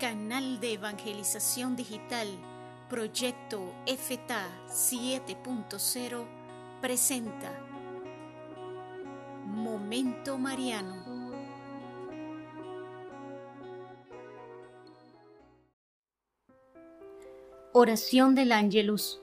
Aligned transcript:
Canal 0.00 0.60
de 0.60 0.72
Evangelización 0.72 1.76
Digital, 1.76 2.26
Proyecto 2.88 3.60
FTA 3.86 4.48
7.0, 4.66 6.24
presenta 6.80 7.52
Momento 9.44 10.38
Mariano. 10.38 11.04
Oración 17.74 18.34
del 18.34 18.52
Ángelus. 18.52 19.20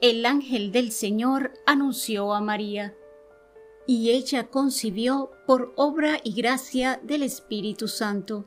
El 0.00 0.24
ángel 0.24 0.70
del 0.70 0.92
Señor 0.92 1.52
anunció 1.66 2.32
a 2.32 2.40
María, 2.40 2.94
y 3.88 4.12
ella 4.12 4.46
concibió 4.46 5.32
por 5.48 5.72
obra 5.74 6.20
y 6.22 6.32
gracia 6.32 7.00
del 7.02 7.24
Espíritu 7.24 7.88
Santo 7.88 8.46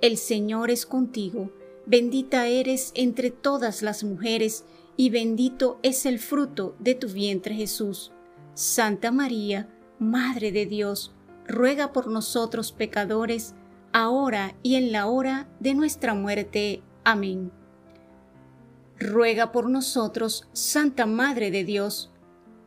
el 0.00 0.16
Señor 0.16 0.70
es 0.70 0.86
contigo, 0.86 1.50
bendita 1.86 2.46
eres 2.46 2.92
entre 2.94 3.30
todas 3.30 3.82
las 3.82 4.04
mujeres, 4.04 4.64
y 4.96 5.10
bendito 5.10 5.78
es 5.82 6.04
el 6.04 6.18
fruto 6.18 6.74
de 6.78 6.94
tu 6.94 7.08
vientre 7.08 7.54
Jesús. 7.54 8.12
Santa 8.54 9.10
María, 9.10 9.68
Madre 9.98 10.52
de 10.52 10.66
Dios, 10.66 11.12
ruega 11.46 11.92
por 11.92 12.08
nosotros 12.08 12.72
pecadores, 12.72 13.54
ahora 13.92 14.54
y 14.62 14.76
en 14.76 14.92
la 14.92 15.06
hora 15.06 15.48
de 15.58 15.74
nuestra 15.74 16.14
muerte. 16.14 16.82
Amén. 17.04 17.50
Ruega 18.98 19.52
por 19.52 19.70
nosotros, 19.70 20.48
Santa 20.52 21.06
Madre 21.06 21.50
de 21.50 21.64
Dios, 21.64 22.10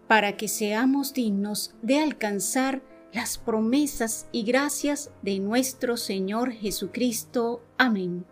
para 0.08 0.36
que 0.36 0.48
seamos 0.48 1.14
dignos 1.14 1.76
de 1.82 2.00
alcanzar 2.00 2.82
las 3.14 3.38
promesas 3.38 4.28
y 4.32 4.44
gracias 4.44 5.12
de 5.22 5.40
nuestro 5.40 5.98
Señor 5.98 6.52
Jesucristo. 6.52 7.62
Amén. 7.78 8.26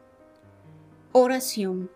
Oración. 1.12 1.92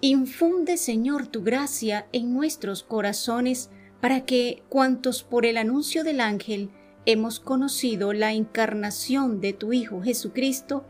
Infunde, 0.00 0.78
Señor, 0.78 1.28
tu 1.28 1.44
gracia 1.44 2.08
en 2.12 2.34
nuestros 2.34 2.82
corazones 2.82 3.70
para 4.00 4.24
que, 4.24 4.64
cuantos 4.68 5.22
por 5.22 5.46
el 5.46 5.56
anuncio 5.56 6.02
del 6.02 6.20
ángel 6.20 6.70
hemos 7.06 7.38
conocido 7.38 8.12
la 8.12 8.32
encarnación 8.32 9.40
de 9.40 9.52
tu 9.52 9.72
Hijo 9.72 10.02
Jesucristo, 10.02 10.84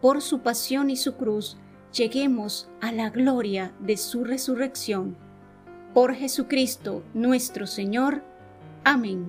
por 0.00 0.22
su 0.22 0.40
pasión 0.40 0.90
y 0.90 0.96
su 0.96 1.14
cruz, 1.14 1.56
lleguemos 1.92 2.68
a 2.80 2.90
la 2.90 3.10
gloria 3.10 3.72
de 3.80 3.96
su 3.96 4.24
resurrección. 4.24 5.16
Por 5.94 6.14
Jesucristo 6.14 7.04
nuestro 7.14 7.66
Señor. 7.66 8.24
Amén. 8.82 9.28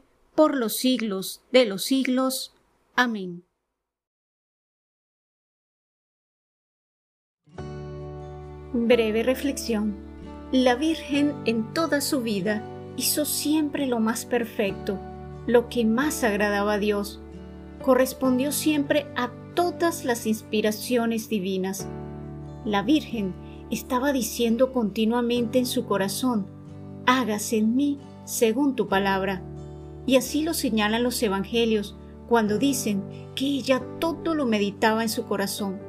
por 0.35 0.55
los 0.55 0.75
siglos 0.75 1.41
de 1.51 1.65
los 1.65 1.83
siglos. 1.83 2.53
Amén. 2.95 3.43
Breve 8.73 9.23
reflexión. 9.23 9.95
La 10.51 10.75
Virgen 10.75 11.33
en 11.45 11.73
toda 11.73 12.01
su 12.01 12.21
vida 12.21 12.63
hizo 12.97 13.25
siempre 13.25 13.85
lo 13.85 13.99
más 13.99 14.25
perfecto, 14.25 14.99
lo 15.47 15.69
que 15.69 15.85
más 15.85 16.23
agradaba 16.23 16.73
a 16.73 16.77
Dios. 16.77 17.21
Correspondió 17.81 18.51
siempre 18.51 19.07
a 19.15 19.31
todas 19.55 20.05
las 20.05 20.25
inspiraciones 20.25 21.27
divinas. 21.27 21.87
La 22.63 22.83
Virgen 22.83 23.33
estaba 23.69 24.13
diciendo 24.13 24.71
continuamente 24.71 25.59
en 25.59 25.65
su 25.65 25.85
corazón, 25.85 26.47
hágase 27.05 27.57
en 27.57 27.75
mí 27.75 27.99
según 28.23 28.75
tu 28.75 28.87
palabra 28.87 29.41
y 30.05 30.15
así 30.15 30.43
lo 30.43 30.53
señalan 30.53 31.03
los 31.03 31.21
evangelios 31.21 31.95
cuando 32.27 32.57
dicen 32.57 33.03
que 33.35 33.45
ella 33.45 33.81
todo 33.99 34.35
lo 34.35 34.45
meditaba 34.45 35.03
en 35.03 35.09
su 35.09 35.25
corazón. 35.25 35.79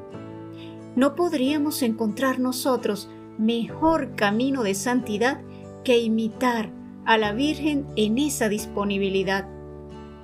No 0.96 1.14
podríamos 1.14 1.82
encontrar 1.82 2.38
nosotros 2.38 3.08
mejor 3.38 4.14
camino 4.14 4.62
de 4.62 4.74
santidad 4.74 5.40
que 5.84 5.98
imitar 5.98 6.70
a 7.04 7.18
la 7.18 7.32
Virgen 7.32 7.86
en 7.96 8.18
esa 8.18 8.48
disponibilidad, 8.48 9.48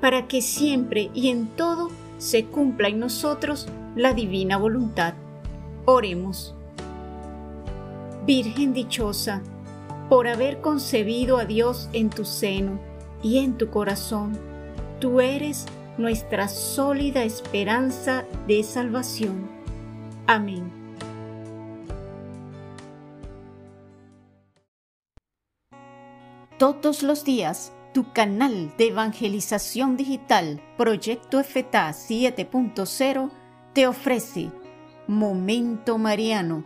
para 0.01 0.29
que 0.29 0.43
siempre 0.43 1.11
y 1.15 1.29
en 1.29 1.47
todo 1.49 1.89
se 2.19 2.45
cumpla 2.45 2.89
en 2.89 3.01
nosotros 3.01 3.69
la 3.97 4.13
divina 4.13 4.59
voluntad. 4.59 5.15
Oremos. 5.87 6.55
Virgen 8.27 8.75
dichosa, 8.75 9.43
por 10.09 10.29
haber 10.29 10.61
concebido 10.61 11.39
a 11.39 11.45
Dios 11.45 11.89
en 11.93 12.11
tu 12.11 12.25
seno, 12.25 12.79
y 13.23 13.39
en 13.39 13.57
tu 13.59 13.71
corazón. 13.71 14.39
Tú 15.01 15.21
eres 15.21 15.67
nuestra 15.97 16.49
sólida 16.49 17.25
esperanza 17.25 18.25
de 18.47 18.63
salvación. 18.63 19.49
Amén. 20.27 20.71
Todos 26.59 27.03
los 27.05 27.25
días, 27.25 27.73
tu 27.95 28.13
canal 28.13 28.73
de 28.77 28.89
evangelización 28.89 29.97
digital, 29.97 30.61
Proyecto 30.77 31.43
FTA 31.43 31.91
7.0, 31.91 33.31
te 33.75 33.87
ofrece 33.87 34.51
Momento 35.07 35.99
Mariano. 35.99 36.65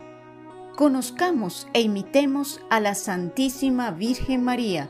Conozcamos 0.75 1.67
e 1.73 1.81
imitemos 1.81 2.59
a 2.71 2.79
la 2.79 2.95
Santísima 2.95 3.91
Virgen 3.91 4.43
María 4.43 4.89